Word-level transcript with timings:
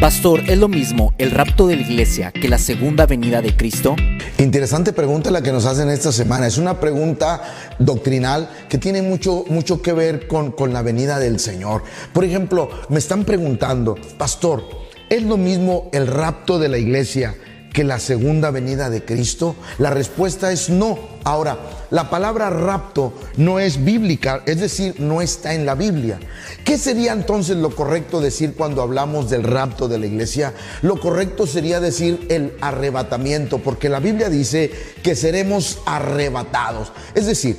Pastor, 0.00 0.48
¿es 0.48 0.56
lo 0.56 0.68
mismo 0.68 1.12
el 1.18 1.32
rapto 1.32 1.66
de 1.66 1.74
la 1.74 1.82
iglesia 1.82 2.30
que 2.30 2.48
la 2.48 2.58
segunda 2.58 3.04
venida 3.04 3.42
de 3.42 3.56
Cristo? 3.56 3.96
Interesante 4.38 4.92
pregunta 4.92 5.32
la 5.32 5.42
que 5.42 5.50
nos 5.50 5.66
hacen 5.66 5.90
esta 5.90 6.12
semana. 6.12 6.46
Es 6.46 6.56
una 6.56 6.78
pregunta 6.78 7.42
doctrinal 7.80 8.48
que 8.68 8.78
tiene 8.78 9.02
mucho, 9.02 9.44
mucho 9.48 9.82
que 9.82 9.92
ver 9.92 10.28
con, 10.28 10.52
con 10.52 10.72
la 10.72 10.82
venida 10.82 11.18
del 11.18 11.40
Señor. 11.40 11.82
Por 12.12 12.24
ejemplo, 12.24 12.70
me 12.88 13.00
están 13.00 13.24
preguntando, 13.24 13.96
Pastor, 14.16 14.62
¿es 15.10 15.24
lo 15.24 15.36
mismo 15.36 15.90
el 15.92 16.06
rapto 16.06 16.60
de 16.60 16.68
la 16.68 16.78
iglesia 16.78 17.34
que 17.78 17.84
la 17.84 18.00
segunda 18.00 18.50
venida 18.50 18.90
de 18.90 19.04
Cristo? 19.04 19.54
La 19.78 19.90
respuesta 19.90 20.50
es 20.50 20.68
no. 20.68 20.98
Ahora, 21.22 21.56
la 21.92 22.10
palabra 22.10 22.50
rapto 22.50 23.12
no 23.36 23.60
es 23.60 23.84
bíblica, 23.84 24.42
es 24.46 24.58
decir, 24.58 24.96
no 24.98 25.22
está 25.22 25.54
en 25.54 25.64
la 25.64 25.76
Biblia. 25.76 26.18
¿Qué 26.64 26.76
sería 26.76 27.12
entonces 27.12 27.56
lo 27.56 27.70
correcto 27.70 28.20
decir 28.20 28.54
cuando 28.56 28.82
hablamos 28.82 29.30
del 29.30 29.44
rapto 29.44 29.86
de 29.86 30.00
la 30.00 30.06
iglesia? 30.06 30.54
Lo 30.82 30.98
correcto 30.98 31.46
sería 31.46 31.78
decir 31.78 32.26
el 32.30 32.56
arrebatamiento, 32.60 33.58
porque 33.58 33.88
la 33.88 34.00
Biblia 34.00 34.28
dice 34.28 34.72
que 35.04 35.14
seremos 35.14 35.78
arrebatados. 35.86 36.90
Es 37.14 37.26
decir, 37.26 37.58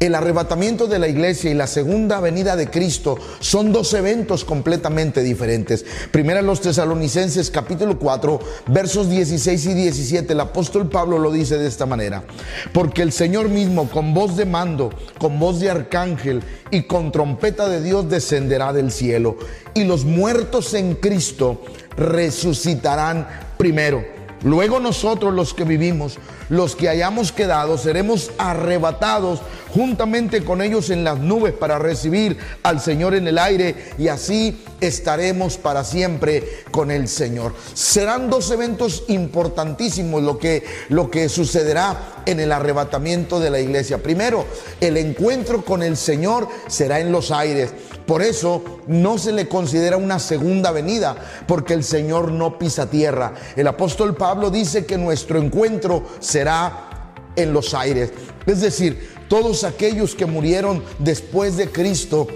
el 0.00 0.14
arrebatamiento 0.14 0.86
de 0.86 0.98
la 0.98 1.08
iglesia 1.08 1.50
y 1.50 1.54
la 1.54 1.66
segunda 1.66 2.20
venida 2.20 2.56
de 2.56 2.70
Cristo 2.70 3.16
son 3.40 3.72
dos 3.72 3.92
eventos 3.94 4.44
completamente 4.44 5.22
diferentes. 5.22 5.84
Primera 6.10 6.42
los 6.42 6.60
tesalonicenses 6.60 7.50
capítulo 7.50 7.98
4 7.98 8.38
versos 8.68 9.10
16 9.10 9.66
y 9.66 9.74
17 9.74 10.32
el 10.32 10.40
apóstol 10.40 10.88
Pablo 10.88 11.18
lo 11.18 11.32
dice 11.32 11.58
de 11.58 11.66
esta 11.66 11.86
manera. 11.86 12.24
Porque 12.72 13.02
el 13.02 13.12
Señor 13.12 13.48
mismo 13.48 13.88
con 13.88 14.14
voz 14.14 14.36
de 14.36 14.46
mando, 14.46 14.90
con 15.18 15.38
voz 15.38 15.60
de 15.60 15.70
arcángel 15.70 16.42
y 16.70 16.82
con 16.82 17.10
trompeta 17.12 17.68
de 17.68 17.82
Dios 17.82 18.08
descenderá 18.08 18.72
del 18.72 18.92
cielo 18.92 19.36
y 19.74 19.84
los 19.84 20.04
muertos 20.04 20.74
en 20.74 20.94
Cristo 20.94 21.62
resucitarán 21.96 23.26
primero. 23.56 24.17
Luego 24.42 24.78
nosotros 24.78 25.34
los 25.34 25.52
que 25.54 25.64
vivimos, 25.64 26.18
los 26.48 26.76
que 26.76 26.88
hayamos 26.88 27.32
quedado, 27.32 27.76
seremos 27.76 28.30
arrebatados 28.38 29.40
juntamente 29.72 30.44
con 30.44 30.62
ellos 30.62 30.90
en 30.90 31.04
las 31.04 31.18
nubes 31.18 31.52
para 31.52 31.78
recibir 31.78 32.38
al 32.62 32.80
Señor 32.80 33.14
en 33.14 33.28
el 33.28 33.38
aire 33.38 33.74
y 33.98 34.08
así 34.08 34.62
estaremos 34.80 35.56
para 35.56 35.84
siempre 35.84 36.62
con 36.70 36.90
el 36.90 37.08
Señor. 37.08 37.54
Serán 37.74 38.30
dos 38.30 38.50
eventos 38.50 39.04
importantísimos 39.08 40.22
lo 40.22 40.38
que, 40.38 40.64
lo 40.88 41.10
que 41.10 41.28
sucederá 41.28 42.22
en 42.26 42.40
el 42.40 42.52
arrebatamiento 42.52 43.40
de 43.40 43.50
la 43.50 43.60
iglesia. 43.60 44.02
Primero, 44.02 44.46
el 44.80 44.96
encuentro 44.96 45.64
con 45.64 45.82
el 45.82 45.96
Señor 45.96 46.48
será 46.68 47.00
en 47.00 47.12
los 47.12 47.30
aires. 47.30 47.72
Por 48.08 48.22
eso 48.22 48.80
no 48.86 49.18
se 49.18 49.32
le 49.32 49.48
considera 49.48 49.98
una 49.98 50.18
segunda 50.18 50.70
venida, 50.70 51.14
porque 51.46 51.74
el 51.74 51.84
Señor 51.84 52.32
no 52.32 52.58
pisa 52.58 52.88
tierra. 52.88 53.34
El 53.54 53.66
apóstol 53.66 54.16
Pablo 54.16 54.50
dice 54.50 54.86
que 54.86 54.96
nuestro 54.96 55.38
encuentro 55.38 56.04
será 56.18 57.12
en 57.36 57.52
los 57.52 57.74
aires. 57.74 58.10
Es 58.46 58.62
decir, 58.62 59.10
todos 59.28 59.62
aquellos 59.62 60.14
que 60.14 60.24
murieron 60.24 60.82
después 60.98 61.58
de 61.58 61.70
Cristo 61.70 62.28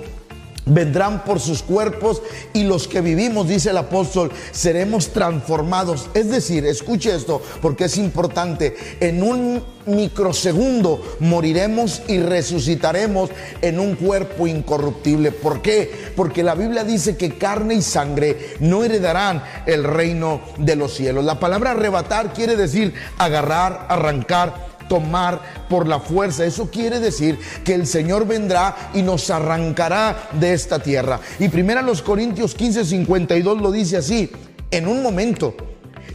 vendrán 0.64 1.24
por 1.24 1.41
sus 1.41 1.62
cuerpos 1.62 2.22
y 2.52 2.64
los 2.64 2.86
que 2.88 3.00
vivimos, 3.00 3.48
dice 3.48 3.70
el 3.70 3.78
apóstol, 3.78 4.30
seremos 4.52 5.08
transformados. 5.08 6.08
Es 6.14 6.30
decir, 6.30 6.64
escuche 6.66 7.14
esto 7.14 7.42
porque 7.60 7.84
es 7.84 7.96
importante, 7.98 8.77
en 9.00 9.22
un 9.22 9.64
microsegundo 9.86 11.16
moriremos 11.20 12.02
y 12.06 12.18
resucitaremos 12.20 13.30
en 13.60 13.80
un 13.80 13.96
cuerpo 13.96 14.46
incorruptible. 14.46 15.33
¿Por 15.33 15.60
qué? 15.62 15.90
Porque 16.14 16.42
la 16.42 16.55
Biblia 16.55 16.84
dice 16.84 17.16
que 17.16 17.36
carne 17.36 17.74
y 17.74 17.83
sangre 17.83 18.55
no 18.60 18.84
heredarán 18.84 19.42
el 19.66 19.84
reino 19.84 20.40
de 20.58 20.77
los 20.77 20.94
cielos. 20.94 21.24
La 21.24 21.40
palabra 21.40 21.72
arrebatar 21.72 22.33
quiere 22.33 22.56
decir 22.56 22.94
agarrar, 23.18 23.86
arrancar 23.88 24.71
tomar 24.92 25.40
por 25.70 25.88
la 25.88 26.00
fuerza. 26.00 26.44
Eso 26.44 26.70
quiere 26.70 27.00
decir 27.00 27.39
que 27.64 27.72
el 27.72 27.86
Señor 27.86 28.27
vendrá 28.27 28.90
y 28.92 29.00
nos 29.00 29.30
arrancará 29.30 30.28
de 30.39 30.52
esta 30.52 30.80
tierra. 30.80 31.18
Y 31.39 31.48
primero 31.48 31.80
los 31.80 32.02
Corintios 32.02 32.55
15, 32.55 32.84
52 32.84 33.62
lo 33.62 33.72
dice 33.72 33.96
así, 33.96 34.30
en 34.70 34.86
un 34.86 35.02
momento 35.02 35.56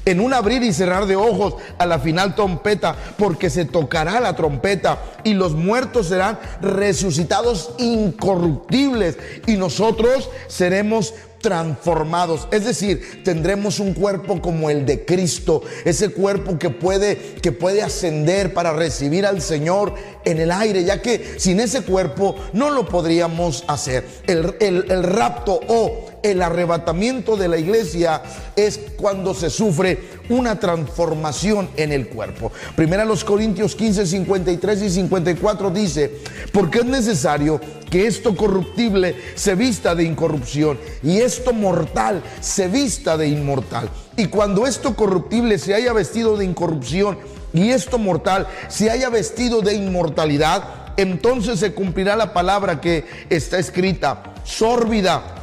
en 0.05 0.21
un 0.21 0.33
abrir 0.33 0.63
y 0.63 0.71
cerrar 0.71 1.05
de 1.05 1.17
ojos 1.17 1.55
a 1.77 1.85
la 1.85 1.99
final 1.99 2.33
trompeta, 2.33 2.95
porque 3.17 3.49
se 3.49 3.65
tocará 3.65 4.21
la 4.21 4.37
trompeta 4.37 4.99
y 5.25 5.33
los 5.33 5.53
muertos 5.53 6.07
serán 6.07 6.39
resucitados 6.61 7.71
incorruptibles 7.77 9.17
y 9.47 9.57
nosotros 9.57 10.29
seremos 10.47 11.13
transformados, 11.39 12.47
es 12.51 12.65
decir, 12.65 13.21
tendremos 13.23 13.79
un 13.79 13.93
cuerpo 13.93 14.41
como 14.41 14.69
el 14.69 14.85
de 14.85 15.05
Cristo, 15.05 15.61
ese 15.85 16.09
cuerpo 16.09 16.57
que 16.57 16.69
puede 16.69 17.17
que 17.41 17.51
puede 17.51 17.81
ascender 17.81 18.53
para 18.53 18.73
recibir 18.73 19.25
al 19.25 19.41
Señor 19.41 19.93
en 20.25 20.39
el 20.39 20.51
aire, 20.51 20.83
ya 20.83 21.01
que 21.01 21.35
sin 21.37 21.59
ese 21.59 21.81
cuerpo 21.81 22.35
no 22.53 22.69
lo 22.69 22.87
podríamos 22.87 23.63
hacer. 23.67 24.05
El, 24.27 24.55
el 24.59 25.03
rapto 25.03 25.59
o 25.67 26.16
el 26.23 26.41
arrebatamiento 26.41 27.35
de 27.37 27.47
la 27.47 27.57
iglesia 27.57 28.21
es 28.55 28.79
cuando 28.97 29.33
se 29.33 29.49
sufre 29.49 29.99
una 30.29 30.59
transformación 30.59 31.69
en 31.77 31.91
el 31.91 32.07
cuerpo. 32.09 32.51
Primera 32.75 33.05
los 33.05 33.23
Corintios 33.23 33.75
15, 33.75 34.05
53 34.05 34.81
y 34.81 34.89
54 34.89 35.69
dice, 35.71 36.19
porque 36.51 36.79
es 36.79 36.85
necesario 36.85 37.61
que 37.89 38.07
esto 38.07 38.35
corruptible 38.35 39.15
se 39.35 39.55
vista 39.55 39.95
de 39.95 40.03
incorrupción 40.03 40.77
y 41.03 41.19
esto 41.19 41.53
mortal 41.53 42.21
se 42.41 42.67
vista 42.67 43.17
de 43.17 43.27
inmortal. 43.27 43.89
Y 44.17 44.27
cuando 44.27 44.65
esto 44.67 44.95
corruptible 44.95 45.57
se 45.57 45.73
haya 45.73 45.93
vestido 45.93 46.37
de 46.37 46.45
incorrupción 46.45 47.17
y 47.53 47.69
esto 47.69 47.97
mortal 47.97 48.47
se 48.67 48.89
haya 48.91 49.09
vestido 49.09 49.61
de 49.61 49.75
inmortalidad, 49.75 50.93
entonces 50.97 51.59
se 51.59 51.73
cumplirá 51.73 52.15
la 52.15 52.33
palabra 52.33 52.81
que 52.81 53.05
está 53.29 53.59
escrita, 53.59 54.33
sórbida 54.43 55.36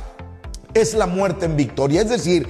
es 0.74 0.94
la 0.94 1.06
muerte 1.06 1.46
en 1.46 1.56
victoria. 1.56 2.02
Es 2.02 2.08
decir, 2.10 2.48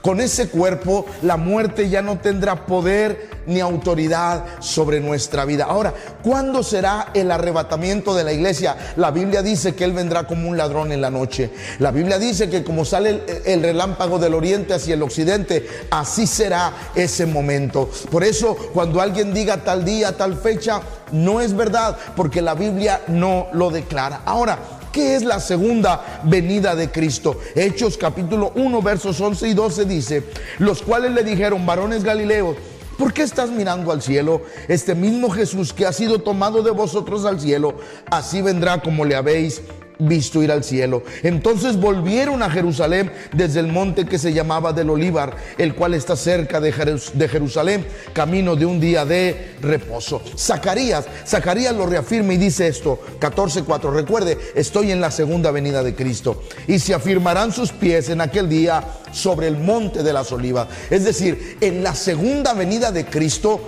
con 0.00 0.20
ese 0.20 0.48
cuerpo 0.48 1.06
la 1.22 1.36
muerte 1.36 1.88
ya 1.88 2.00
no 2.02 2.18
tendrá 2.18 2.66
poder 2.66 3.30
ni 3.46 3.60
autoridad 3.60 4.44
sobre 4.60 5.00
nuestra 5.00 5.44
vida. 5.44 5.64
Ahora, 5.64 5.92
¿cuándo 6.22 6.62
será 6.62 7.08
el 7.12 7.30
arrebatamiento 7.30 8.14
de 8.14 8.24
la 8.24 8.32
iglesia? 8.32 8.76
La 8.96 9.10
Biblia 9.10 9.42
dice 9.42 9.74
que 9.74 9.84
Él 9.84 9.92
vendrá 9.92 10.26
como 10.26 10.48
un 10.48 10.56
ladrón 10.56 10.92
en 10.92 11.00
la 11.00 11.10
noche. 11.10 11.50
La 11.78 11.90
Biblia 11.90 12.18
dice 12.18 12.48
que 12.48 12.64
como 12.64 12.84
sale 12.84 13.22
el, 13.44 13.62
relámpago 13.62 14.18
del 14.18 14.34
oriente 14.34 14.74
hacia 14.74 14.94
el 14.94 15.02
occidente, 15.02 15.68
así 15.90 16.26
será 16.26 16.72
ese 16.94 17.26
momento. 17.26 17.90
Por 18.10 18.24
eso, 18.24 18.56
cuando 18.72 19.00
alguien 19.00 19.34
diga 19.34 19.58
tal 19.58 19.84
día, 19.84 20.16
tal 20.16 20.36
fecha, 20.36 20.80
no 21.10 21.40
es 21.40 21.54
verdad, 21.54 21.96
porque 22.16 22.40
la 22.40 22.54
Biblia 22.54 23.02
no 23.08 23.48
lo 23.52 23.70
declara. 23.70 24.22
Ahora, 24.24 24.58
¿Qué 24.92 25.16
es 25.16 25.24
la 25.24 25.40
segunda 25.40 26.20
venida 26.24 26.76
de 26.76 26.90
Cristo? 26.90 27.40
Hechos 27.54 27.96
capítulo 27.96 28.52
1 28.54 28.82
versos 28.82 29.18
11 29.18 29.48
y 29.48 29.54
12 29.54 29.84
dice, 29.86 30.22
los 30.58 30.82
cuales 30.82 31.12
le 31.12 31.24
dijeron, 31.24 31.64
varones 31.64 32.04
galileos, 32.04 32.58
¿por 32.98 33.14
qué 33.14 33.22
estás 33.22 33.48
mirando 33.48 33.90
al 33.90 34.02
cielo? 34.02 34.42
Este 34.68 34.94
mismo 34.94 35.30
Jesús 35.30 35.72
que 35.72 35.86
ha 35.86 35.94
sido 35.94 36.18
tomado 36.18 36.62
de 36.62 36.72
vosotros 36.72 37.24
al 37.24 37.40
cielo, 37.40 37.74
así 38.10 38.42
vendrá 38.42 38.82
como 38.82 39.06
le 39.06 39.14
habéis 39.14 39.62
visto 40.08 40.42
ir 40.42 40.50
al 40.50 40.64
cielo. 40.64 41.02
Entonces 41.22 41.76
volvieron 41.76 42.42
a 42.42 42.50
Jerusalén 42.50 43.12
desde 43.32 43.60
el 43.60 43.68
monte 43.68 44.06
que 44.06 44.18
se 44.18 44.32
llamaba 44.32 44.72
del 44.72 44.90
Olivar, 44.90 45.36
el 45.58 45.74
cual 45.74 45.94
está 45.94 46.16
cerca 46.16 46.60
de, 46.60 46.72
Jerusalén, 46.72 47.86
camino 48.12 48.56
de 48.56 48.66
un 48.66 48.80
día 48.80 49.04
de 49.04 49.54
reposo. 49.60 50.22
Zacarías, 50.36 51.06
Zacarías 51.26 51.74
lo 51.74 51.86
reafirma 51.86 52.34
y 52.34 52.38
dice 52.38 52.68
esto, 52.68 53.00
14.4, 53.20 53.92
recuerde, 53.92 54.38
estoy 54.54 54.92
en 54.92 55.00
la 55.00 55.10
segunda 55.10 55.50
venida 55.50 55.82
de 55.82 55.94
Cristo 55.94 56.42
y 56.66 56.78
se 56.78 56.94
afirmarán 56.94 57.52
sus 57.52 57.72
pies 57.72 58.08
en 58.08 58.20
aquel 58.20 58.48
día 58.48 58.84
sobre 59.12 59.48
el 59.48 59.56
monte 59.56 60.02
de 60.02 60.12
las 60.12 60.32
olivas. 60.32 60.68
Es 60.90 61.04
decir, 61.04 61.58
en 61.60 61.82
la 61.82 61.94
segunda 61.94 62.54
venida 62.54 62.92
de 62.92 63.04
Cristo, 63.04 63.60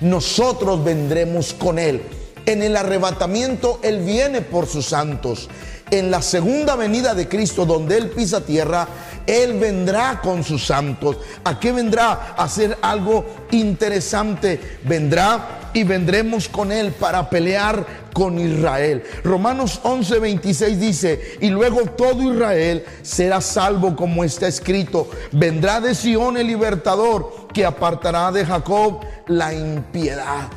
nosotros 0.00 0.84
vendremos 0.84 1.52
con 1.52 1.78
Él. 1.78 2.02
En 2.44 2.62
el 2.62 2.76
arrebatamiento 2.76 3.78
Él 3.82 4.00
viene 4.00 4.40
por 4.40 4.66
sus 4.66 4.86
santos 4.86 5.48
en 5.92 6.10
la 6.10 6.22
segunda 6.22 6.74
venida 6.74 7.14
de 7.14 7.28
Cristo, 7.28 7.66
donde 7.66 7.98
Él 7.98 8.08
pisa 8.08 8.40
tierra, 8.40 8.88
Él 9.26 9.58
vendrá 9.58 10.20
con 10.22 10.42
sus 10.42 10.64
santos. 10.66 11.18
¿A 11.44 11.60
qué 11.60 11.70
vendrá? 11.70 12.34
A 12.36 12.44
hacer 12.44 12.78
algo 12.80 13.26
interesante. 13.50 14.78
Vendrá 14.84 15.68
y 15.74 15.84
vendremos 15.84 16.48
con 16.48 16.72
Él 16.72 16.92
para 16.92 17.28
pelear 17.28 17.84
con 18.14 18.38
Israel. 18.38 19.02
Romanos 19.22 19.80
11, 19.82 20.18
26 20.18 20.80
dice, 20.80 21.36
y 21.42 21.50
luego 21.50 21.82
todo 21.82 22.32
Israel 22.32 22.84
será 23.02 23.42
salvo 23.42 23.94
como 23.94 24.24
está 24.24 24.48
escrito. 24.48 25.10
Vendrá 25.30 25.78
de 25.82 25.94
Sion 25.94 26.38
el 26.38 26.46
libertador 26.46 27.48
que 27.52 27.66
apartará 27.66 28.32
de 28.32 28.46
Jacob 28.46 29.00
la 29.26 29.52
impiedad 29.52 30.48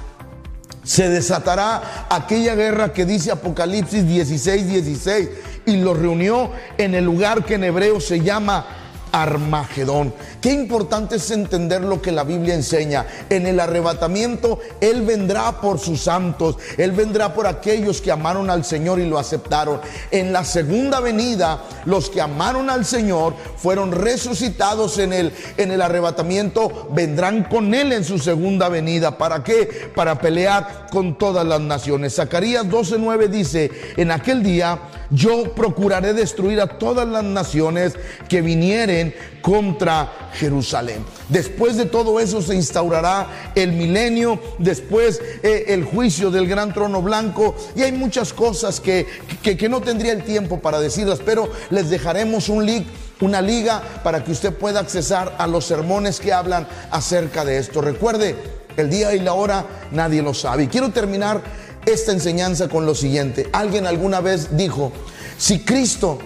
se 0.85 1.09
desatará 1.09 2.07
aquella 2.09 2.55
guerra 2.55 2.93
que 2.93 3.05
dice 3.05 3.31
Apocalipsis 3.31 4.07
16, 4.07 4.67
16, 4.67 5.29
y 5.65 5.77
lo 5.77 5.93
reunió 5.93 6.51
en 6.77 6.93
el 6.93 7.03
lugar 7.03 7.43
que 7.43 7.55
en 7.55 7.65
hebreo 7.65 7.99
se 7.99 8.21
llama 8.21 8.65
Armagedón. 9.11 10.13
Qué 10.41 10.51
importante 10.51 11.15
es 11.15 11.31
entender 11.31 11.81
lo 11.81 12.01
que 12.01 12.11
la 12.11 12.23
Biblia 12.23 12.53
enseña. 12.53 13.05
En 13.29 13.47
el 13.47 13.59
arrebatamiento, 13.59 14.59
Él 14.81 15.03
vendrá 15.03 15.59
por 15.61 15.79
sus 15.79 16.01
santos, 16.01 16.57
Él 16.77 16.91
vendrá 16.91 17.33
por 17.33 17.47
aquellos 17.47 18.01
que 18.01 18.11
amaron 18.11 18.49
al 18.49 18.63
Señor 18.63 18.99
y 18.99 19.07
lo 19.07 19.17
aceptaron. 19.17 19.79
En 20.11 20.33
la 20.33 20.43
segunda 20.43 20.99
venida, 20.99 21.63
los 21.85 22.09
que 22.09 22.21
amaron 22.21 22.69
al 22.69 22.85
Señor 22.85 23.33
fueron 23.57 23.91
resucitados 23.91 24.97
en 24.97 25.13
el, 25.13 25.31
en 25.57 25.71
el 25.71 25.81
arrebatamiento, 25.81 26.89
vendrán 26.91 27.43
con 27.43 27.73
Él 27.73 27.93
en 27.93 28.03
su 28.03 28.19
segunda 28.19 28.69
venida. 28.69 29.17
¿Para 29.17 29.43
qué? 29.43 29.91
Para 29.95 30.19
pelear 30.19 30.87
con 30.91 31.17
todas 31.17 31.45
las 31.45 31.61
naciones. 31.61 32.15
Zacarías 32.15 32.65
12:9 32.65 33.27
dice, 33.27 33.71
en 33.97 34.11
aquel 34.11 34.43
día 34.43 34.79
yo 35.09 35.53
procuraré 35.53 36.13
destruir 36.13 36.59
a 36.61 36.67
todas 36.67 37.07
las 37.07 37.23
naciones 37.23 37.93
que 38.27 38.41
vinieren 38.41 39.13
contra 39.41 40.31
Jerusalén. 40.33 41.05
Después 41.29 41.77
de 41.77 41.85
todo 41.85 42.19
eso 42.19 42.41
se 42.41 42.55
instaurará 42.55 43.51
el 43.53 43.73
milenio, 43.73 44.39
después 44.57 45.21
eh, 45.43 45.65
el 45.67 45.83
juicio 45.83 46.31
del 46.31 46.47
gran 46.47 46.73
trono 46.73 47.01
blanco 47.01 47.55
y 47.75 47.83
hay 47.83 47.91
muchas 47.91 48.33
cosas 48.33 48.79
que, 48.79 49.05
que, 49.43 49.69
no 49.69 49.81
tendría 49.81 50.13
el 50.13 50.23
tiempo 50.23 50.59
para 50.59 50.79
decirlas, 50.79 51.19
pero 51.23 51.49
les 51.75 51.89
dejaremos 51.89 52.49
un 52.49 52.65
link 52.65 52.87
una 53.21 53.41
liga 53.41 53.81
para 54.03 54.23
que 54.23 54.31
usted 54.31 54.53
pueda 54.53 54.79
accesar 54.79 55.35
a 55.37 55.47
los 55.47 55.65
sermones 55.65 56.19
que 56.19 56.33
hablan 56.33 56.67
acerca 56.91 57.45
de 57.45 57.57
esto. 57.57 57.81
Recuerde, 57.81 58.35
el 58.77 58.89
día 58.89 59.13
y 59.13 59.19
la 59.19 59.33
hora 59.33 59.65
nadie 59.91 60.21
lo 60.21 60.33
sabe. 60.33 60.63
Y 60.63 60.67
quiero 60.67 60.91
terminar 60.91 61.41
esta 61.85 62.11
enseñanza 62.11 62.67
con 62.67 62.85
lo 62.85 62.95
siguiente. 62.95 63.49
Alguien 63.53 63.87
alguna 63.87 64.19
vez 64.19 64.57
dijo, 64.57 64.91
si 65.37 65.59
Cristo 65.59 66.19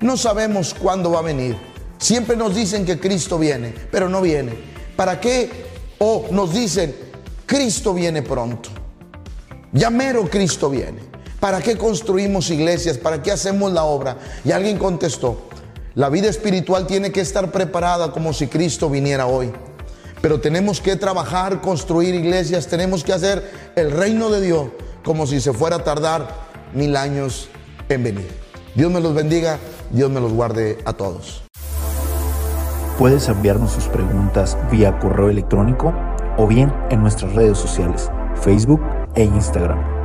no 0.00 0.16
sabemos 0.16 0.74
cuándo 0.74 1.10
va 1.10 1.20
a 1.20 1.22
venir, 1.22 1.56
siempre 1.98 2.36
nos 2.36 2.54
dicen 2.54 2.84
que 2.84 3.00
Cristo 3.00 3.38
viene, 3.38 3.74
pero 3.90 4.08
no 4.08 4.20
viene. 4.20 4.52
¿Para 4.94 5.20
qué? 5.20 5.50
O 5.98 6.26
nos 6.30 6.52
dicen, 6.54 6.94
Cristo 7.44 7.92
viene 7.92 8.22
pronto. 8.22 8.70
Ya 9.72 9.90
mero 9.90 10.28
Cristo 10.30 10.70
viene. 10.70 11.15
¿Para 11.40 11.60
qué 11.60 11.76
construimos 11.76 12.50
iglesias? 12.50 12.96
¿Para 12.96 13.22
qué 13.22 13.30
hacemos 13.30 13.72
la 13.72 13.84
obra? 13.84 14.16
Y 14.44 14.52
alguien 14.52 14.78
contestó, 14.78 15.48
la 15.94 16.08
vida 16.08 16.28
espiritual 16.28 16.86
tiene 16.86 17.12
que 17.12 17.20
estar 17.20 17.52
preparada 17.52 18.10
como 18.10 18.32
si 18.32 18.46
Cristo 18.46 18.88
viniera 18.88 19.26
hoy. 19.26 19.52
Pero 20.22 20.40
tenemos 20.40 20.80
que 20.80 20.96
trabajar, 20.96 21.60
construir 21.60 22.14
iglesias, 22.14 22.66
tenemos 22.66 23.04
que 23.04 23.12
hacer 23.12 23.50
el 23.76 23.90
reino 23.90 24.30
de 24.30 24.40
Dios 24.40 24.68
como 25.04 25.26
si 25.26 25.40
se 25.40 25.52
fuera 25.52 25.76
a 25.76 25.84
tardar 25.84 26.28
mil 26.74 26.96
años 26.96 27.48
en 27.88 28.02
venir. 28.02 28.28
Dios 28.74 28.90
me 28.90 29.00
los 29.00 29.14
bendiga, 29.14 29.58
Dios 29.90 30.10
me 30.10 30.20
los 30.20 30.32
guarde 30.32 30.78
a 30.84 30.94
todos. 30.94 31.42
Puedes 32.98 33.28
enviarnos 33.28 33.72
sus 33.72 33.84
preguntas 33.84 34.56
vía 34.70 34.98
correo 34.98 35.28
electrónico 35.28 35.94
o 36.38 36.46
bien 36.46 36.72
en 36.90 37.02
nuestras 37.02 37.34
redes 37.34 37.58
sociales, 37.58 38.10
Facebook 38.42 38.80
e 39.14 39.24
Instagram 39.24 39.95